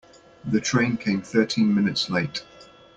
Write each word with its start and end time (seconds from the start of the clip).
The 0.43 0.59
train 0.59 0.97
came 0.97 1.21
thirteen 1.21 1.75
minutes 1.75 2.09
late. 2.09 2.43